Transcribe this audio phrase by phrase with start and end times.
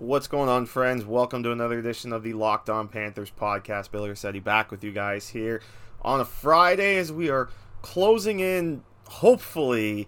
[0.00, 1.04] What's going on, friends?
[1.04, 3.90] Welcome to another edition of the Locked On Panthers podcast.
[3.90, 5.60] Billy Rossetti back with you guys here
[6.02, 7.48] on a Friday as we are
[7.82, 10.06] closing in, hopefully,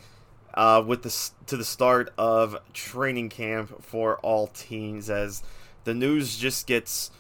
[0.54, 5.10] uh, with the to the start of training camp for all teams.
[5.10, 5.42] As
[5.82, 7.10] the news just gets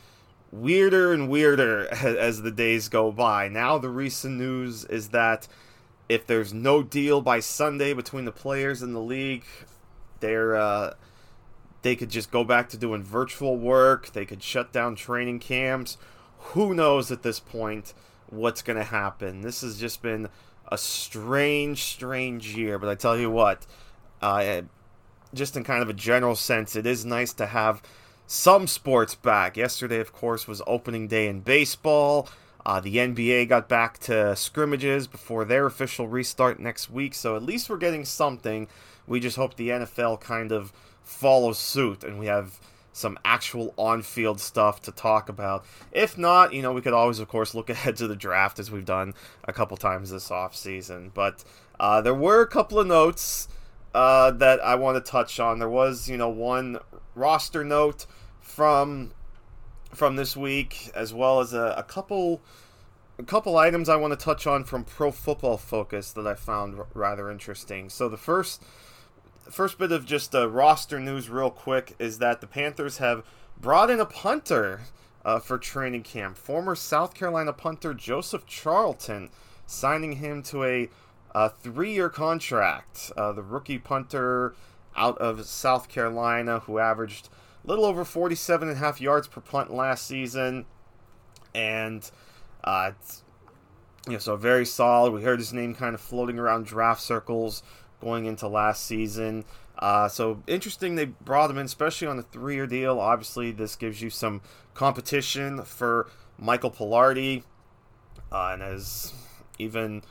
[0.52, 3.48] weirder and weirder as the days go by.
[3.48, 5.48] Now the recent news is that
[6.08, 9.44] if there's no deal by Sunday between the players and the league,
[10.20, 10.94] they're uh,
[11.82, 14.12] they could just go back to doing virtual work.
[14.12, 15.96] They could shut down training camps.
[16.38, 17.94] Who knows at this point
[18.28, 19.40] what's going to happen?
[19.40, 20.28] This has just been
[20.68, 22.78] a strange, strange year.
[22.78, 23.66] But I tell you what,
[24.20, 24.62] uh,
[25.34, 27.82] just in kind of a general sense, it is nice to have
[28.26, 29.56] some sports back.
[29.56, 32.28] Yesterday, of course, was opening day in baseball.
[32.64, 37.42] Uh, the NBA got back to scrimmages before their official restart next week, so at
[37.42, 38.68] least we're getting something.
[39.06, 40.72] We just hope the NFL kind of
[41.10, 42.60] follows suit and we have
[42.92, 45.64] some actual on field stuff to talk about.
[45.92, 48.70] If not, you know, we could always, of course, look ahead to the draft as
[48.70, 51.10] we've done a couple times this off season.
[51.12, 51.44] But
[51.78, 53.48] uh, there were a couple of notes
[53.94, 55.58] uh, that I want to touch on.
[55.58, 56.78] There was, you know, one
[57.14, 58.06] roster note
[58.40, 59.12] from
[59.92, 62.40] from this week, as well as a, a couple
[63.18, 66.78] a couple items I want to touch on from Pro Football Focus that I found
[66.78, 67.88] r- rather interesting.
[67.88, 68.62] So the first
[69.50, 73.24] first bit of just uh, roster news, real quick, is that the Panthers have
[73.60, 74.82] brought in a punter
[75.24, 76.36] uh, for training camp.
[76.36, 79.30] Former South Carolina punter Joseph Charlton,
[79.66, 80.88] signing him to a,
[81.34, 83.12] a three-year contract.
[83.16, 84.54] Uh, the rookie punter
[84.96, 87.28] out of South Carolina, who averaged
[87.64, 90.64] a little over 47 and a half yards per punt last season,
[91.54, 92.10] and
[92.64, 92.92] uh,
[94.06, 95.12] you know, so very solid.
[95.12, 97.62] We heard his name kind of floating around draft circles
[98.00, 99.44] going into last season.
[99.78, 102.98] Uh, so interesting they brought him in, especially on a three-year deal.
[103.00, 104.40] Obviously, this gives you some
[104.74, 106.08] competition for
[106.38, 107.44] Michael Palardy,
[108.32, 109.12] uh, and as
[109.58, 110.02] even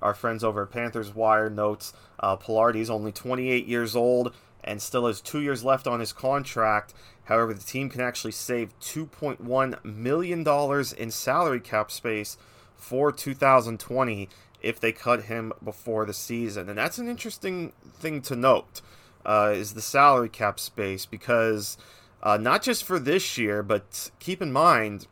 [0.00, 4.32] our friends over at Panthers Wire notes, uh, Palardy is only 28 years old
[4.64, 6.92] and still has two years left on his contract.
[7.24, 12.36] However, the team can actually save 2.1 million dollars in salary cap space
[12.76, 14.28] for 2020
[14.60, 16.68] if they cut him before the season.
[16.68, 18.80] And that's an interesting thing to note
[19.24, 21.76] uh, is the salary cap space because
[22.22, 25.06] uh, not just for this year, but keep in mind,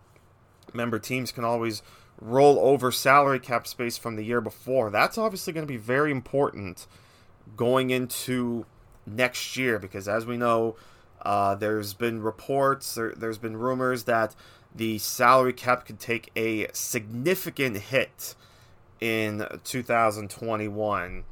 [0.72, 1.82] member teams can always
[2.20, 4.90] roll over salary cap space from the year before.
[4.90, 6.86] That's obviously going to be very important
[7.56, 8.66] going into
[9.06, 10.76] next year because, as we know,
[11.22, 14.34] uh, there's been reports, there, there's been rumors that
[14.74, 18.34] the salary cap could take a significant hit
[19.00, 21.24] in 2021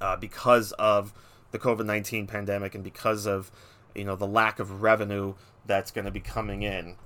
[0.00, 1.12] uh, because of
[1.50, 3.50] the COVID 19 pandemic and because of
[3.94, 5.34] you know the lack of revenue
[5.66, 6.96] that's going to be coming in,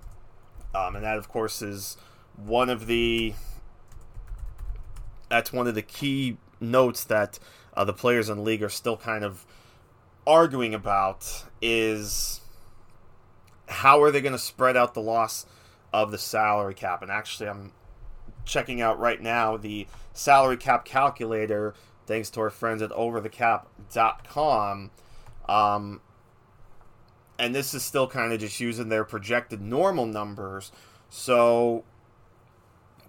[0.75, 1.97] um, and that of course is
[2.37, 3.35] one of the
[5.29, 7.39] that's one of the key notes that
[7.75, 9.45] uh, the players in the league are still kind of
[10.27, 12.41] arguing about is
[13.69, 15.47] how are they going to spread out the loss
[15.93, 17.03] of the salary cap?
[17.03, 17.73] And actually i'm
[18.49, 21.75] checking out right now the salary cap calculator,
[22.07, 24.91] thanks to our friends at overthecap.com.
[25.49, 26.01] Um,
[27.39, 30.73] and this is still kind of just using their projected normal numbers.
[31.09, 31.85] So,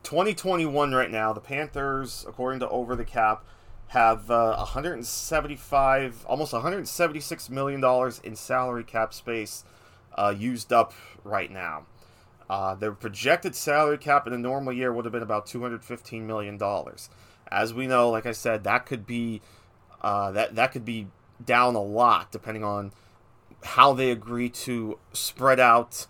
[0.03, 3.43] 2021 right now, the Panthers, according to Over the Cap,
[3.87, 9.63] have uh, 175, almost 176 million dollars in salary cap space
[10.15, 11.87] uh, used up right now.
[12.49, 16.59] Uh, their projected salary cap in a normal year would have been about $215 million.
[17.51, 19.41] As we know, like I said, that could be
[20.01, 21.07] uh, that that could be
[21.43, 22.91] down a lot depending on
[23.63, 26.07] how they agree to spread out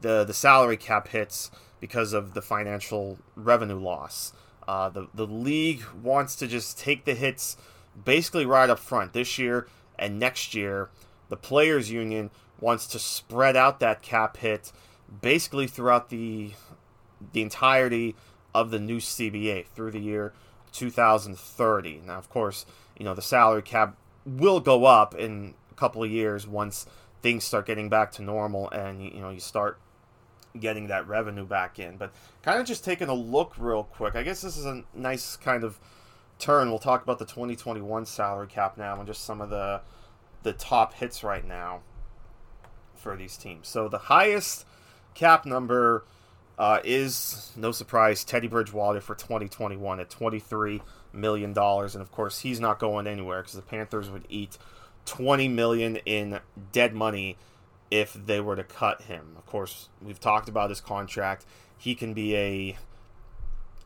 [0.00, 1.50] the the salary cap hits
[1.80, 4.32] because of the financial revenue loss.
[4.66, 7.56] Uh, the the league wants to just take the hits
[8.04, 9.66] basically right up front this year
[9.98, 10.90] and next year.
[11.28, 12.30] The players' union
[12.60, 14.72] wants to spread out that cap hit
[15.20, 16.52] basically throughout the
[17.32, 18.14] the entirety
[18.54, 20.32] of the new CBA through the year
[20.72, 22.02] 2030.
[22.06, 22.66] Now, of course,
[22.96, 26.86] you know the salary cap will go up in a couple of years once
[27.22, 29.78] things start getting back to normal and you know you start
[30.58, 31.96] getting that revenue back in.
[31.96, 32.12] But
[32.42, 34.14] kind of just taking a look real quick.
[34.14, 35.78] I guess this is a nice kind of
[36.38, 36.70] turn.
[36.70, 39.80] We'll talk about the 2021 salary cap now and just some of the
[40.42, 41.80] the top hits right now
[42.94, 43.68] for these teams.
[43.68, 44.64] So the highest
[45.18, 46.04] cap number
[46.58, 50.80] uh, is no surprise Teddy Bridgewater for 2021 at 23
[51.12, 54.56] million dollars, and of course he's not going anywhere because the Panthers would eat
[55.06, 56.38] 20 million in
[56.72, 57.36] dead money
[57.90, 59.34] if they were to cut him.
[59.36, 61.44] Of course, we've talked about his contract.
[61.76, 62.78] He can be a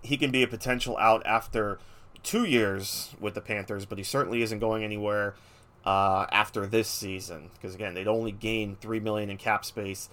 [0.03, 1.79] he can be a potential out after
[2.23, 5.35] two years with the Panthers, but he certainly isn't going anywhere
[5.85, 10.11] uh, after this season because again, they'd only gain three million in cap space,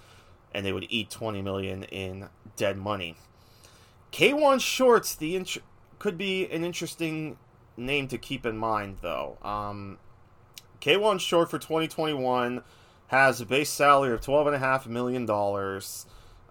[0.52, 3.16] and they would eat twenty million in dead money.
[4.12, 5.58] Kawann Shorts the int-
[5.98, 7.38] could be an interesting
[7.76, 9.38] name to keep in mind though.
[9.42, 9.98] Um,
[10.80, 12.62] Kawann Short for 2021
[13.08, 15.28] has a base salary of $12.5 million.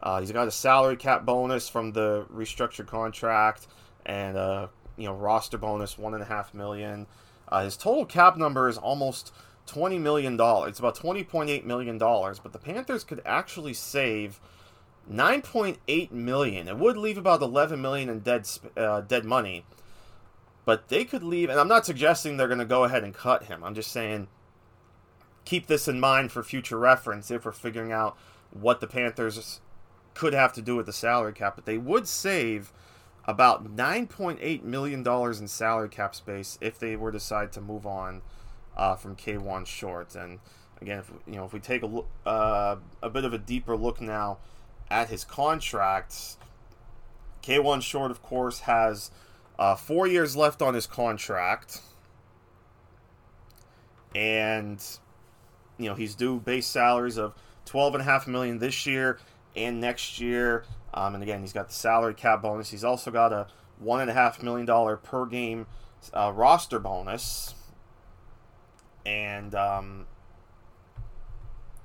[0.01, 3.67] Uh, he's got a salary cap bonus from the restructured contract
[4.05, 7.07] and a you know roster bonus one and a half million.
[7.47, 9.33] Uh, his total cap number is almost
[9.69, 10.71] twenty million dollars.
[10.71, 12.39] It's about twenty point eight million dollars.
[12.39, 14.39] But the Panthers could actually save
[15.07, 16.67] nine point eight million.
[16.67, 19.65] It would leave about eleven million in dead uh, dead money.
[20.65, 23.45] But they could leave, and I'm not suggesting they're going to go ahead and cut
[23.45, 23.63] him.
[23.63, 24.27] I'm just saying
[25.45, 28.15] keep this in mind for future reference if we're figuring out
[28.51, 29.61] what the Panthers
[30.13, 31.55] could have to do with the salary cap.
[31.55, 32.71] But they would save
[33.25, 38.21] about $9.8 million in salary cap space if they were to decide to move on
[38.79, 40.15] uh, from Kawann Short.
[40.15, 40.39] And
[40.81, 43.75] again, if, you know, if we take a look, uh, a bit of a deeper
[43.75, 44.37] look now
[44.89, 46.37] at his contracts,
[47.43, 49.11] Kawann Short, of course, has
[49.59, 51.81] uh, four years left on his contract,
[54.15, 54.81] and
[55.77, 57.33] you know he's due base salaries of
[57.65, 59.19] twelve and a half million this year
[59.55, 60.63] and next year.
[60.93, 62.71] Um, and again, he's got the salary cap bonus.
[62.71, 63.47] He's also got a
[63.77, 65.67] one and a half million dollar per game
[66.13, 67.53] uh, roster bonus,
[69.05, 70.05] and um,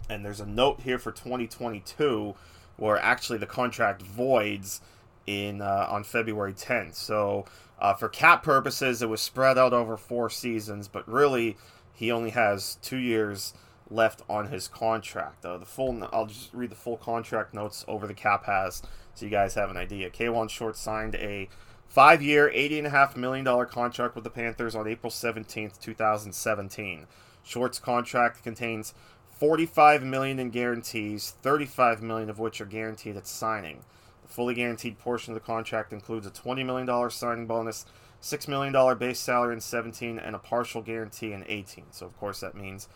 [0.08, 2.34] and there's a note here for 2022
[2.76, 4.80] where actually the contract voids
[5.26, 6.94] in uh, on February 10th.
[6.94, 7.46] So
[7.78, 11.56] uh, for cap purposes, it was spread out over four seasons, but really
[11.92, 13.54] he only has two years
[13.90, 15.44] left on his contract.
[15.44, 18.82] Uh, the full, I'll just read the full contract notes over the cap has,
[19.14, 20.10] so you guys have an idea.
[20.10, 21.48] Kawann Short signed a
[21.96, 27.06] and a half million dollar contract with the Panthers on April seventeenth, two thousand seventeen.
[27.44, 28.94] Short's contract contains
[29.38, 33.84] 45 million in guarantees, 35 million of which are guaranteed at signing.
[34.22, 37.84] The fully guaranteed portion of the contract includes a 20 million dollar signing bonus,
[38.20, 41.86] 6 million dollar base salary in 17 and a partial guarantee in 18.
[41.90, 42.88] So of course that means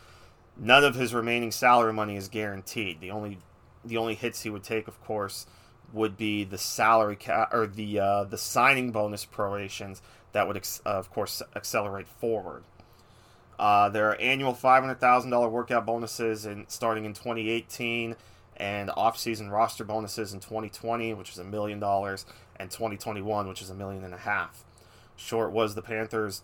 [0.56, 3.00] none of his remaining salary money is guaranteed.
[3.00, 3.38] The only
[3.84, 5.46] the only hits he would take, of course,
[5.92, 10.02] would be the salary cap or the uh, the signing bonus prorations
[10.32, 12.64] that would, ex- uh, of course, accelerate forward.
[13.58, 18.14] Uh, there are annual five hundred thousand dollar workout bonuses in starting in 2018,
[18.56, 22.24] and off-season roster bonuses in 2020, which is a million dollars,
[22.56, 24.64] and 2021, which is a million and a half.
[25.16, 26.42] Short was the Panthers'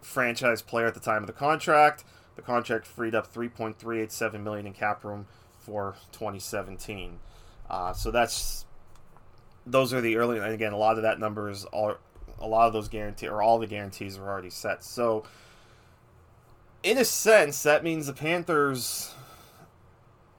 [0.00, 2.04] franchise player at the time of the contract.
[2.36, 5.26] The contract freed up 3.387 million in cap room
[5.58, 7.18] for 2017.
[7.70, 8.64] Uh, so that's
[9.66, 11.94] those are the early and again a lot of that number is all
[12.38, 14.82] a lot of those guarantee or all the guarantees are already set.
[14.82, 15.24] So
[16.82, 19.14] in a sense that means the Panthers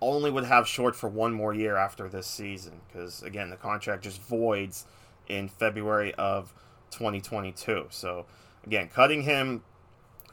[0.02, 4.04] only would have short for one more year after this season because again the contract
[4.04, 4.86] just voids
[5.28, 6.54] in February of
[6.92, 7.88] 2022.
[7.90, 8.26] So
[8.66, 9.64] again, cutting him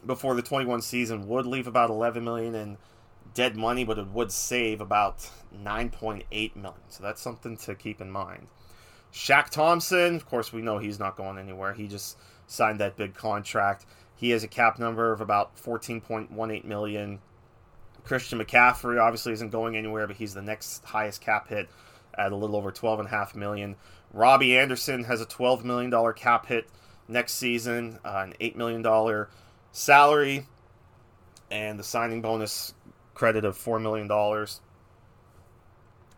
[0.05, 2.79] before the 21 season would leave about 11 million in
[3.37, 6.81] dead money, but it would save about 9.8 million.
[6.89, 8.49] So that's something to keep in mind.
[9.13, 11.75] Shaq Thompson, of course, we know he's not going anywhere.
[11.75, 13.87] He just signed that big contract.
[14.17, 17.21] He has a cap number of about 14.18 million.
[18.05, 21.69] Christian McCaffrey obviously isn't going anywhere, but he's the next highest cap hit
[22.15, 23.77] at a little over 12.5 million.
[24.13, 26.67] Robbie Anderson has a 12 million dollar cap hit
[27.07, 29.29] next season, uh, an 8 million dollar
[29.73, 30.47] salary
[31.51, 32.75] and the signing bonus
[33.17, 34.07] credit of $4 million.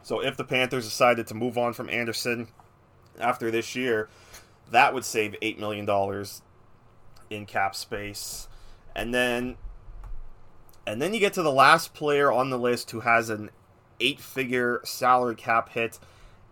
[0.02, 2.48] So if the Panthers decided to move on from Anderson
[3.20, 4.08] after this year,
[4.70, 5.88] that would save $8 million
[7.30, 8.48] in cap space.
[8.94, 9.56] And then
[10.86, 13.50] and then you get to the last player on the list who has an
[14.00, 15.98] eight-figure salary cap hit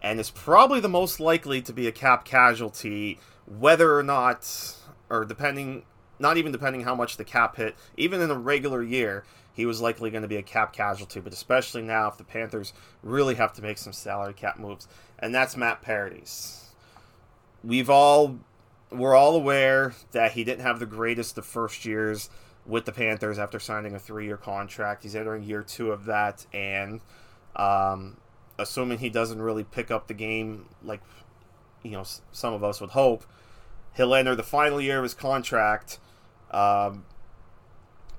[0.03, 4.77] and is probably the most likely to be a cap casualty whether or not
[5.09, 5.85] or depending
[6.19, 9.25] not even depending how much the cap hit, even in a regular year,
[9.57, 12.75] he was likely going to be a cap casualty, but especially now if the Panthers
[13.03, 14.87] really have to make some salary cap moves.
[15.19, 16.75] And that's Matt Paradis.
[17.65, 18.39] We've all
[18.91, 22.29] we're all aware that he didn't have the greatest of first years
[22.67, 25.05] with the Panthers after signing a three-year contract.
[25.05, 27.01] He's entering year two of that, and
[27.57, 28.19] um,
[28.59, 31.01] assuming he doesn't really pick up the game like
[31.83, 33.25] you know some of us would hope,
[33.95, 35.99] he'll enter the final year of his contract
[36.51, 37.05] um,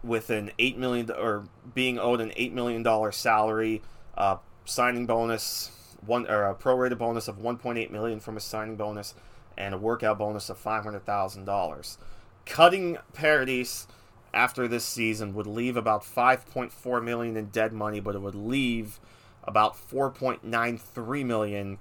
[0.07, 3.81] with an eight million or being owed an eight million dollar salary,
[4.17, 5.71] uh, signing bonus,
[6.05, 9.13] one or a prorated bonus of 1.8 million from a signing bonus,
[9.57, 11.97] and a workout bonus of five hundred thousand dollars.
[12.45, 13.87] Cutting Paradis
[14.33, 18.99] after this season would leave about 5.4 million in dead money, but it would leave
[19.43, 21.79] about 4.93 million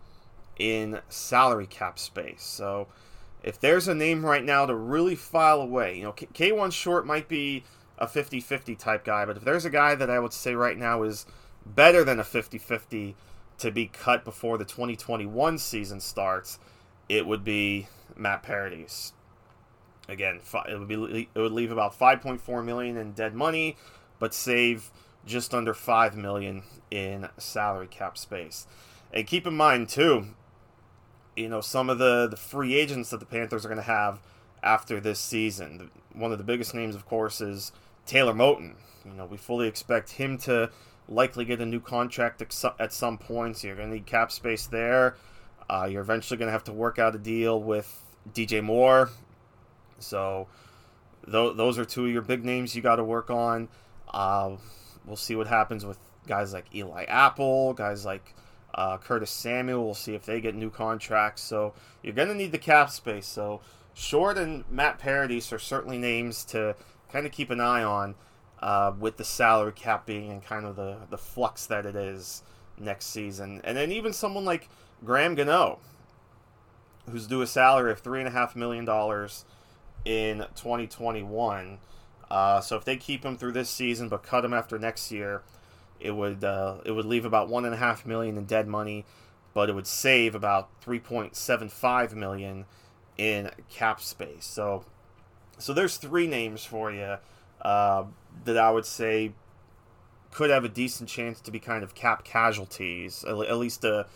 [0.59, 2.42] in salary cap space.
[2.42, 2.88] So
[3.42, 7.28] if there's a name right now to really file away, you know, Kawann Short might
[7.28, 7.64] be
[7.99, 10.76] a 50 50 type guy, but if there's a guy that I would say right
[10.76, 11.26] now is
[11.65, 13.17] better than a 50 50
[13.59, 16.59] to be cut before the 2021 season starts,
[17.09, 19.12] it would be Matt Paradis.
[20.09, 23.76] Again, it would be it would leave about 5.4 million in dead money,
[24.19, 24.91] but save
[25.25, 28.67] just under 5 million in salary cap space.
[29.12, 30.29] And keep in mind too,
[31.35, 34.21] you know, some of the, the free agents that the Panthers are going to have
[34.62, 35.91] after this season.
[36.12, 37.73] One of the biggest names, of course, is
[38.06, 38.75] Taylor Moton.
[39.04, 40.70] You know, we fully expect him to
[41.08, 42.42] likely get a new contract
[42.78, 43.56] at some point.
[43.56, 45.16] So you're going to need cap space there.
[45.68, 49.10] Uh, you're eventually going to have to work out a deal with DJ Moore.
[49.98, 50.48] So
[51.25, 53.68] th- those are two of your big names you got to work on.
[54.12, 54.56] Uh,
[55.04, 58.34] we'll see what happens with guys like Eli Apple, guys like
[58.75, 59.84] uh, Curtis Samuel.
[59.84, 61.42] We'll see if they get new contracts.
[61.42, 63.26] So you're going to need the cap space.
[63.26, 63.60] So
[63.94, 66.76] Short and Matt Paradis are certainly names to
[67.16, 68.14] kind of keep an eye on
[68.61, 72.42] uh, with the salary cap being in kind of the, the flux that it is
[72.76, 73.58] next season.
[73.64, 74.68] And then even someone like
[75.02, 75.78] Graham Gano,
[77.11, 78.85] who's due a salary of $3.5 million
[80.04, 81.78] in 2021.
[82.30, 85.40] Uh, so if they keep him through this season but cut him after next year,
[85.99, 89.06] it would uh, it would leave about one and a half million in dead money,
[89.54, 92.66] but it would save about 3.75 million
[93.16, 94.44] in cap space.
[94.44, 94.85] So
[95.58, 97.16] so there's three names for you
[97.62, 98.04] uh,
[98.44, 99.32] that I would say
[100.32, 104.06] could have a decent chance to be kind of cap casualties, at least a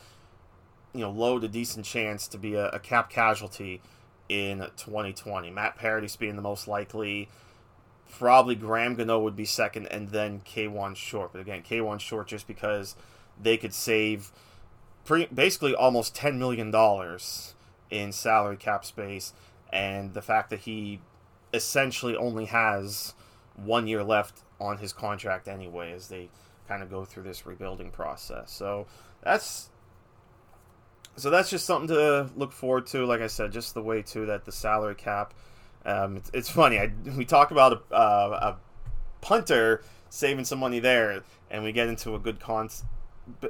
[0.93, 3.81] you know low to decent chance to be a, a cap casualty
[4.29, 5.51] in 2020.
[5.51, 7.29] Matt Paradis being the most likely
[8.11, 11.33] probably Graham Gano would be second, and then Kawann Short.
[11.33, 12.97] But again, Kawann Short just because
[13.41, 14.33] they could save
[15.33, 16.75] basically almost $10 million
[17.91, 19.33] in salary cap space,
[19.73, 21.01] and the fact that he
[21.53, 23.15] essentially only has
[23.57, 26.29] one year left on his contract anyway as they
[26.69, 28.53] kind of go through this rebuilding process.
[28.53, 28.87] So
[29.23, 29.71] that's
[31.17, 33.05] so that's just something to look forward to.
[33.05, 35.35] Like I said, just the way too that the salary cap
[35.85, 36.79] um, it's, it's, funny.
[36.79, 38.57] I, we talk about a, uh, a,
[39.21, 42.69] punter saving some money there, and we get into a good con,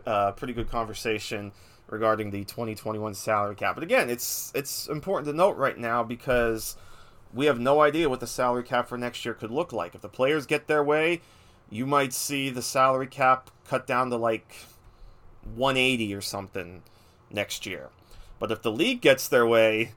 [0.06, 1.52] uh, pretty good conversation
[1.88, 3.74] regarding the 2021 salary cap.
[3.74, 6.76] But again, it's it's important to note right now because
[7.32, 9.94] we have no idea what the salary cap for next year could look like.
[9.94, 11.20] If the players get their way,
[11.70, 14.54] you might see the salary cap cut down to like
[15.54, 16.82] 180 or something
[17.30, 17.90] next year.
[18.38, 19.92] But if the league gets their way,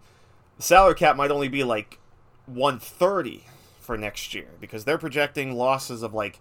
[0.58, 2.00] the salary cap might only be like
[2.46, 3.46] 130
[3.80, 6.40] for next year because they're projecting losses of like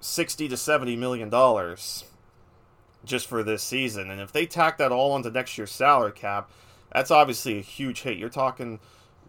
[0.00, 2.04] 60 to 70 million dollars
[3.04, 6.50] just for this season and if they tack that all onto next year's salary cap
[6.92, 8.78] that's obviously a huge hit you're talking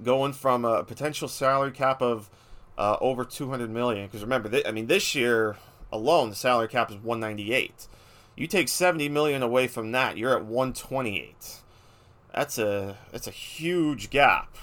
[0.03, 2.29] going from a potential salary cap of
[2.77, 5.57] uh, over 200 million because remember i mean this year
[5.91, 7.87] alone the salary cap is 198
[8.37, 11.61] you take 70 million away from that you're at 128
[12.33, 14.55] that's a that's a huge gap.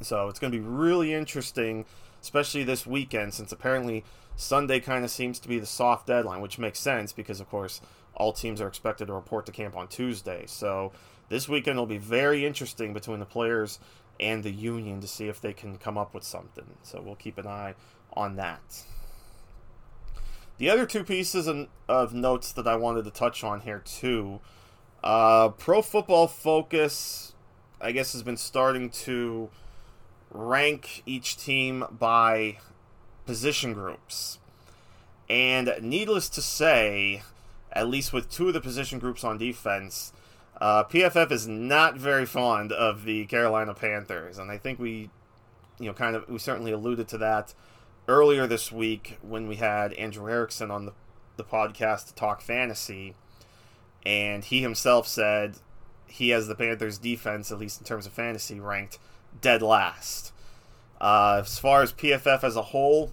[0.00, 1.86] So it's going to be really interesting,
[2.20, 4.04] especially this weekend, since apparently
[4.36, 7.80] Sunday kind of seems to be the soft deadline, which makes sense because, of course,
[8.14, 10.44] all teams are expected to report to camp on Tuesday.
[10.46, 10.92] So
[11.28, 13.78] this weekend will be very interesting between the players
[14.20, 16.76] and the union to see if they can come up with something.
[16.82, 17.74] So we'll keep an eye
[18.12, 18.84] on that.
[20.58, 21.48] The other two pieces
[21.88, 24.40] of notes that I wanted to touch on here, too.
[25.02, 27.34] Uh, Pro Football Focus,
[27.80, 29.50] I guess, has been starting to
[30.30, 32.58] rank each team by
[33.26, 34.38] position groups.
[35.28, 37.22] And needless to say,
[37.72, 40.12] at least with two of the position groups on defense,
[40.60, 45.10] uh, PFF is not very fond of the Carolina Panthers, and I think we,
[45.78, 47.54] you know, kind of we certainly alluded to that
[48.06, 50.92] earlier this week when we had Andrew Erickson on the
[51.36, 53.14] the podcast to talk fantasy,
[54.04, 55.56] and he himself said
[56.06, 58.98] he has the Panthers defense, at least in terms of fantasy, ranked
[59.40, 60.32] dead last.
[61.00, 63.12] Uh, as far as PFF as a whole,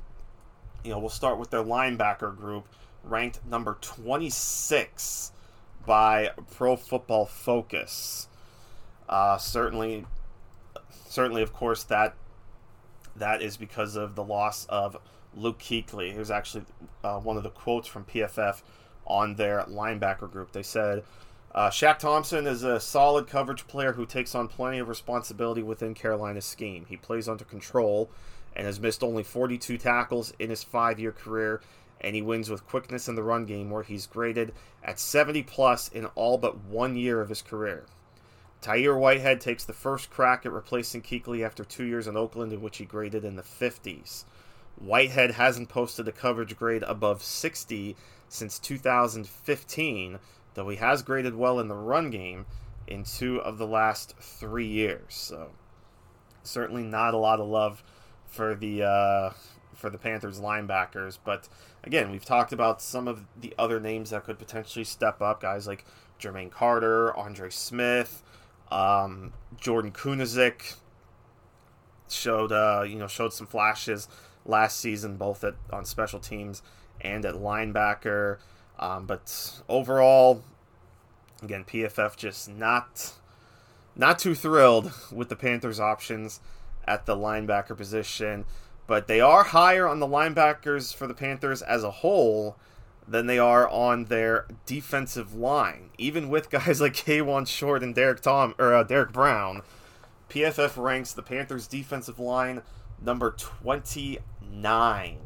[0.84, 2.68] you know, we'll start with their linebacker group,
[3.04, 5.32] ranked number 26
[5.86, 8.28] by Pro Football Focus.
[9.08, 10.06] Uh, certainly,
[11.08, 12.16] certainly, of course, that
[13.16, 14.98] that is because of the loss of
[15.36, 16.14] Luke Kuechly.
[16.14, 16.66] Here's actually
[17.04, 18.62] uh, one of the quotes from PFF
[19.06, 20.52] on their linebacker group.
[20.52, 21.04] They said,
[21.54, 25.94] uh, Shaq Thompson is a solid coverage player who takes on plenty of responsibility within
[25.94, 26.86] Carolina's scheme.
[26.88, 28.10] He plays under control
[28.56, 31.62] and has missed only 42 tackles in his five year career,
[32.02, 34.54] and he wins with quickness in the run game, where he's graded
[34.84, 37.86] at 70 plus in all but one year of his career.
[38.62, 42.62] Tahir Whitehead takes the first crack at replacing Kuechly after two years in Oakland, in
[42.62, 44.24] which he graded in the 50s.
[44.76, 47.96] Whitehead hasn't posted a coverage grade above 60
[48.30, 50.20] since 2015,
[50.54, 52.46] though he has graded well in the run game
[52.88, 55.02] in two of the last three years.
[55.10, 55.52] So
[56.44, 57.84] certainly not a lot of love
[58.28, 59.30] for the uh,
[59.74, 61.18] for the Panthers linebackers.
[61.24, 61.48] But
[61.84, 65.42] again, we've talked about some of the other names that could potentially step up.
[65.42, 65.86] Guys like
[66.20, 68.24] Jermaine Carter, Andre Smith,
[68.72, 70.76] um, Jordan Kunaszyk
[72.10, 74.08] showed uh, you know showed some flashes
[74.46, 76.62] last season, both at on special teams
[77.00, 78.38] and at linebacker.
[78.80, 80.44] Um, but overall,
[81.42, 83.14] again, PFF just not
[83.96, 86.40] not too thrilled with the Panthers' options
[86.86, 88.46] at the linebacker position.
[88.92, 92.58] But they are higher on the linebackers for the Panthers as a whole
[93.08, 95.92] than they are on their defensive line.
[95.98, 99.62] Even with guys like Kawann Short and Derek Tom or uh, Derrick Brown,
[100.30, 102.64] PFF ranks the Panthers' defensive line
[103.02, 105.18] number 29.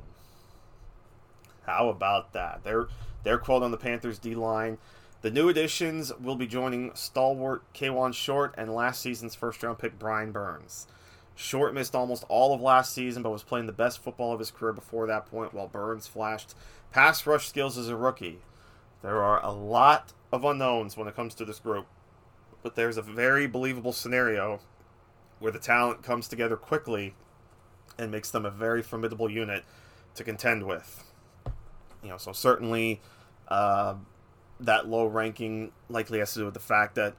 [1.66, 2.64] How about that?
[2.64, 2.86] Their
[3.24, 4.78] their quote on the Panthers D line.
[5.24, 9.98] The new additions will be joining stalwart Kawann Short and last season's first round pick
[9.98, 10.86] Brian Burns.
[11.36, 14.52] Short missed almost all of last season, but was playing the best football of his
[14.52, 16.56] career before that point, while Burns flashed
[16.92, 18.40] pass rush skills as a rookie.
[19.02, 21.88] There are a lot of unknowns when it comes to this group,
[22.64, 24.62] but there's a very believable scenario
[25.40, 27.14] where the talent comes together quickly
[27.98, 29.64] and makes them a very formidable unit
[30.16, 31.04] to contend with.
[32.02, 33.02] You know, so certainly
[33.50, 33.96] uh,
[34.62, 37.14] that low ranking likely has to do with the fact that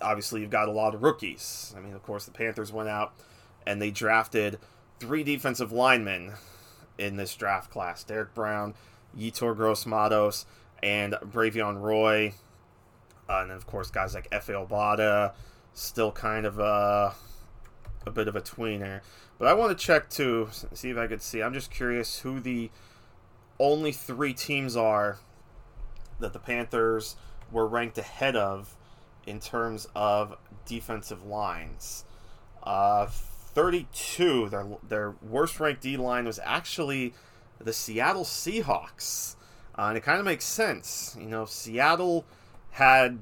[0.00, 1.74] obviously you've got a lot of rookies.
[1.76, 3.14] I mean, of course, the Panthers went out
[3.66, 4.58] and they drafted
[4.98, 6.32] three defensive linemen
[6.98, 8.74] in this draft class: Derrick Brown,
[9.16, 10.46] Yetur Gross-Matos,
[10.82, 12.34] and Bravvion Roy.
[13.28, 15.32] Uh, and then, of course, guys like Efe Obada,
[15.74, 17.14] still kind of a,
[18.06, 19.00] a bit of a tweener.
[19.38, 21.42] But I want to check to see if I could see.
[21.42, 22.70] I'm just curious who the
[23.58, 25.18] only three teams are
[26.20, 27.16] that the Panthers
[27.50, 28.76] were ranked ahead of
[29.26, 32.04] in terms of defensive lines.
[32.62, 33.08] Uh,
[33.54, 37.14] 32, their their worst ranked D line was actually
[37.58, 39.36] the Seattle Seahawks,
[39.78, 41.16] uh, and it kind of makes sense.
[41.18, 42.24] You know, Seattle
[42.72, 43.18] had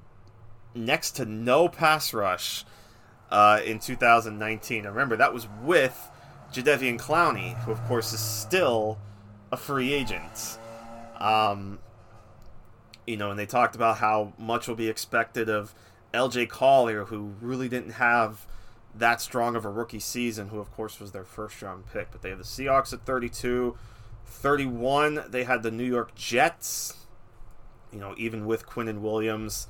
[0.75, 2.64] next to no pass rush
[3.31, 4.85] uh, in 2019.
[4.85, 6.11] remember that was with
[6.53, 8.99] Jadeveon Clowney, who of course is still
[9.53, 10.59] a free agent.
[11.19, 11.79] Um,
[13.07, 15.75] you know, and they talked about how much will be expected of
[16.14, 18.47] LJ Collier, who really didn't have
[18.94, 22.11] that strong of a rookie season, who of course was their first round pick.
[22.11, 23.76] But they have the Seahawks at 32.
[24.26, 27.07] 31, they had the New York Jets.
[27.92, 29.66] You know, even with Quinnen Williams,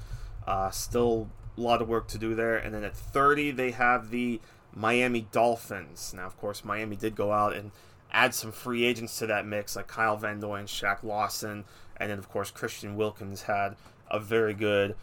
[0.46, 2.56] uh, still a lot of work to do there.
[2.56, 4.40] And then at 30, they have the
[4.74, 6.12] Miami Dolphins.
[6.14, 7.70] Now, of course, Miami did go out and
[8.12, 11.64] add some free agents to that mix, like Kyle Van Noy and Shaq Lawson.
[11.96, 13.76] And then, of course, Christian Wilkins had
[14.10, 14.94] a very good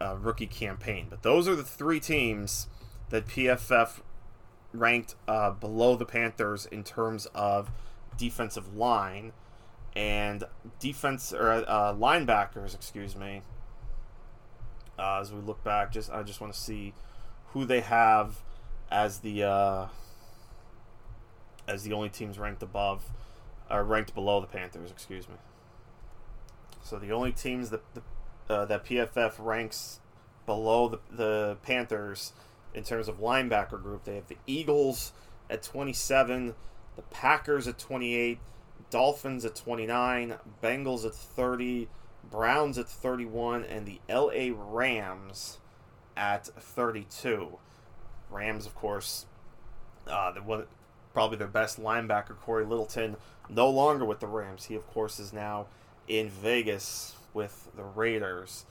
[0.00, 1.06] uh, rookie campaign.
[1.10, 2.66] But those are the three teams
[3.12, 4.00] that PFF
[4.72, 7.70] ranked uh, below the Panthers in terms of
[8.16, 9.32] defensive line
[9.94, 10.44] and
[10.80, 12.74] defense or uh, linebackers.
[12.74, 13.42] Excuse me.
[14.98, 16.94] Uh, as we look back, just I just want to see
[17.48, 18.40] who they have
[18.90, 19.86] as the uh,
[21.68, 23.04] as the only teams ranked above
[23.70, 24.90] or ranked below the Panthers.
[24.90, 25.34] Excuse me.
[26.82, 28.02] So the only teams that the,
[28.48, 30.00] uh, that PFF ranks
[30.46, 32.32] below the, the Panthers
[32.74, 34.04] in terms of linebacker group.
[34.04, 35.12] They have the Eagles
[35.50, 36.54] at 27,
[36.96, 38.38] the Packers at 28,
[38.90, 41.88] Dolphins at 29, Bengals at 30,
[42.30, 45.58] Browns at 31, and the LA Rams
[46.16, 47.58] at 32.
[48.30, 49.26] Rams, of course,
[50.06, 50.64] uh, the one,
[51.12, 53.16] probably their best linebacker, Cory Littleton,
[53.48, 54.64] no longer with the Rams.
[54.66, 55.66] He, of course, is now
[56.08, 58.64] in Vegas with the Raiders.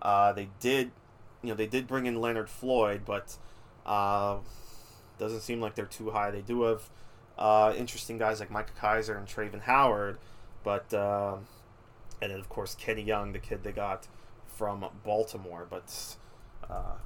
[0.00, 0.92] Uh, they did
[1.42, 3.36] you know, they did bring in Leonard Floyd, but
[3.86, 4.38] uh,
[5.18, 6.30] doesn't seem like they're too high.
[6.30, 6.88] They do have
[7.38, 10.18] uh, interesting guys like Micah Kiser and Travin Howard,
[10.62, 11.36] but uh,
[12.20, 14.06] and then of course Kenny Young, the kid they got
[14.46, 15.66] from Baltimore.
[15.68, 16.16] But
[16.68, 16.96] uh,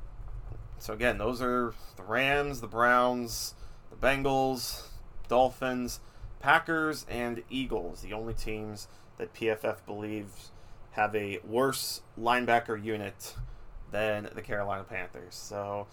[0.79, 3.55] so again, those are the Rams, the Browns,
[3.90, 4.88] the Bengals,
[5.29, 6.01] Dolphins,
[6.40, 10.51] Packers, and Eagles, the only teams that PFF believes
[10.92, 13.35] have a worse linebacker unit
[13.94, 15.37] than the Carolina Panthers.
[15.37, 15.87] So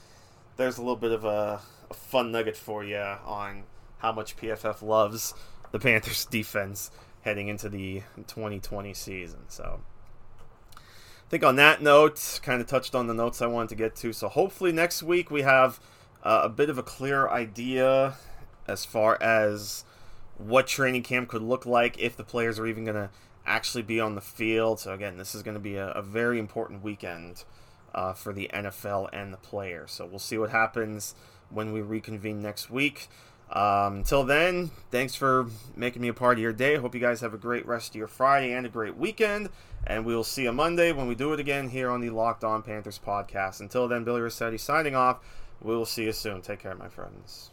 [0.58, 3.64] there's a little bit of a, a fun nugget for you on
[4.00, 5.36] how much PFF loves
[5.72, 6.90] the Panthers defense
[7.22, 9.42] heading into the 2020 season.
[9.50, 9.82] So
[10.76, 13.96] I think on that note, kind of touched on the notes I wanted to get
[13.98, 14.14] to.
[14.14, 15.80] So hopefully next week we have
[16.24, 18.16] uh, a bit of a clear idea
[18.68, 19.84] as far as
[20.40, 23.12] what training camp could look like if the players are even going to
[23.46, 24.80] actually be on the field.
[24.80, 27.44] So again, this is going to be a, a very important weekend
[27.94, 29.92] uh, for the NFL and the players.
[29.92, 31.16] So we'll see what happens
[31.50, 33.10] when we reconvene next week.
[33.52, 36.76] Um, until then, thanks for making me a part of your day.
[36.78, 39.50] Hope you guys have a great rest of your Friday and a great weekend.
[39.86, 42.44] And we will see you Monday when we do it again here on the Locked
[42.44, 43.60] On Panthers podcast.
[43.60, 45.20] Until then, Billy Rossetti signing off.
[45.62, 46.42] We will see you soon.
[46.42, 47.52] Take care, my friends.